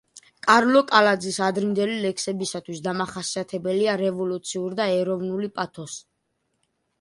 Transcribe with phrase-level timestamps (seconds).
[0.45, 6.03] კარლო კალაძის ადრინდელი ლექსებისათვის დამახასიათებელია რევოლუციური და ეროვნული პათოსი.